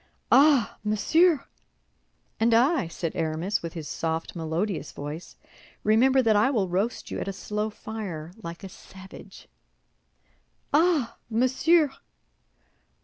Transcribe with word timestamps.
"Ah, 0.31 0.79
monsieur!" 0.83 1.45
"And 2.39 2.55
I," 2.55 2.87
said 2.87 3.15
Aramis, 3.15 3.61
with 3.61 3.73
his 3.73 3.87
soft, 3.87 4.35
melodius 4.35 4.91
voice, 4.93 5.35
"remember 5.83 6.23
that 6.23 6.35
I 6.35 6.49
will 6.49 6.67
roast 6.67 7.11
you 7.11 7.19
at 7.19 7.27
a 7.27 7.31
slow 7.33 7.69
fire, 7.69 8.31
like 8.41 8.63
a 8.63 8.69
savage." 8.69 9.47
"Ah, 10.73 11.17
monsieur!" 11.29 11.91